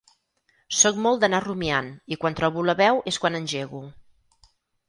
[0.77, 3.83] Sóc molt d’anar rumiant i quan trobo la veu és quan engego.